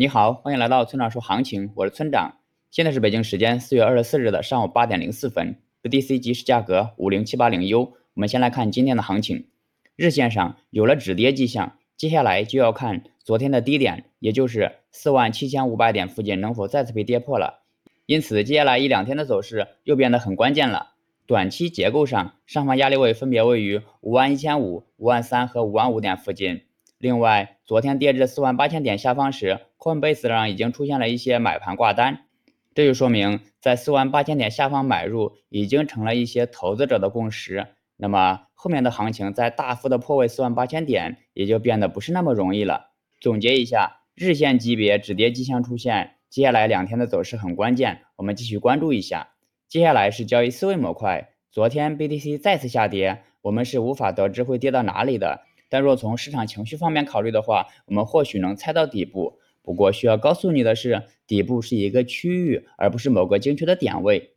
[0.00, 2.38] 你好，欢迎来到村长说行情，我是村长。
[2.70, 7.80] 现在是北京时间四月二十四日的上午八点零四分，BTC 即时价格五零七八零 U。
[8.14, 9.48] 我们先来看今天的行情，
[9.96, 17.64] 日线上有了止跌迹象，接下来就要看昨天的低点，也就是四万七千五百点附近能否再次被跌破了。
[18.06, 20.92] 因此，接下来一两天的走势又变得很关键了。
[21.26, 26.62] 短期结构上，上方压力位分别位于五万一千五、五万三和五万五点附近。
[27.00, 32.26] 另外，昨天跌至四万八千点下方时，Coinbase 上已经出现了一些买盘挂单，
[32.74, 37.68] 这就说明在四万八千点下方买入已经成了一些投资者的共识。
[37.96, 42.90] 那么后面的行情在大幅的破位四万八千点，也就变得不是那么容易了。
[43.18, 49.28] 总结一下，日线级别止跌迹象出现，接下来两天的走势很关键，我们继续关注一下。
[49.68, 55.46] 接下来是交易思维模块，昨天 BTC 再次下跌，我们是无法得知会跌到哪里的。
[55.70, 59.38] 但若从市场情绪方面考虑的话，我们或许能猜到底部。
[59.62, 64.34] 不过需要告诉你的是，底部是一个区域，而不是某个精确的点位。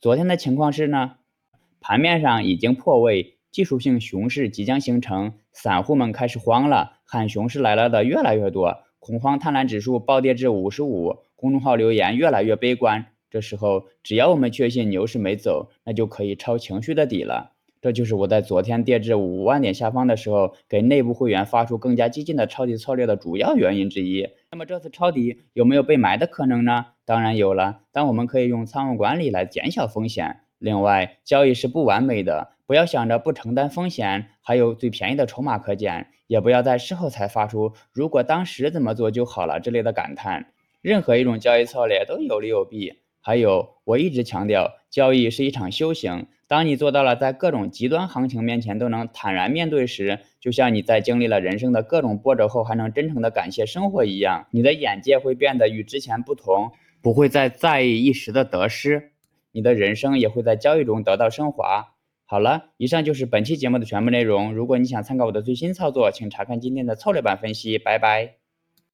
[0.00, 1.16] 昨天的情况是呢，
[1.80, 13.06] 盘面上已经破位，技术性熊市即将形成，散户们开始慌了，喊熊市来了的越来越多，恐慌贪婪指数暴跌至五十五，公众号留言越来越悲观。
[13.30, 17.52] 这时候，只要我们确信牛市没走，那就可以抄情绪的底了。
[17.80, 24.28] 这就是我在昨天跌至五万点下方的时候，给内部会员发出更加激进的抄底策略的主要原因之一。
[24.50, 26.86] 那么这次抄底有没有被埋的可能呢？
[27.04, 30.40] 当然有了，但我们可以用仓位管理来减小风险。
[30.58, 40.46] 另外，交易是不完美的，不要想着不承担风险，还有最便宜的筹码可减，也不要在事后才发出“如果当时怎么做就好了”之类的感叹。
[40.80, 42.94] 任何一种交易策略都有利有弊。
[43.26, 46.28] 还有，我一直强调，交易是一场修行。
[46.46, 56.70] 当你做到了在各种极端行情面前都能坦然面对时，就像你在经历了人生的各种波折后还能真诚的感谢生活一样，你的眼界会变得与之前不同，
[57.02, 59.10] 不会再在意一时的得失，
[59.50, 61.94] 你的人生也会在交易中得到升华。
[62.26, 64.54] 好了，以上就是本期节目的全部内容。
[64.54, 67.76] 如果你想参考我的最新操作，请查看今天的策略版分析。
[67.76, 68.45] 拜拜。